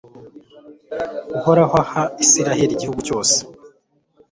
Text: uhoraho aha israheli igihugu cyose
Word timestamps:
uhoraho 1.37 1.75
aha 1.83 2.03
israheli 2.25 2.71
igihugu 2.75 2.99
cyose 3.07 3.37